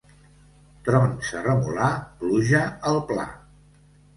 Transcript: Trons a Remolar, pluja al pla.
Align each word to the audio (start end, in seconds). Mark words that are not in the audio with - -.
Trons 0.87 1.29
a 1.39 1.43
Remolar, 1.49 1.91
pluja 2.25 2.65
al 2.93 2.99
pla. 3.13 3.29